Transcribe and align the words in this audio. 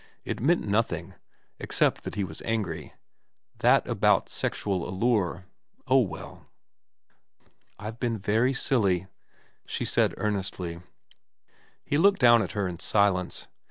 It 0.25 0.39
meant 0.39 0.65
nothing, 0.67 1.13
except 1.59 2.05
that 2.05 2.15
he 2.15 2.23
was 2.23 2.41
angry. 2.41 2.95
That 3.59 3.87
about 3.87 4.29
sexual 4.29 4.89
allure 4.89 5.45
oh, 5.87 5.99
well.' 6.01 6.47
I've 7.77 7.99
been 7.99 8.17
very 8.17 8.51
silly,' 8.51 9.05
she 9.67 9.85
said 9.85 10.15
earnestly. 10.17 10.81
He 11.85 11.99
looked 11.99 12.17
down 12.19 12.41
at 12.41 12.53
her 12.53 12.67
in 12.67 12.79
silence. 12.79 13.45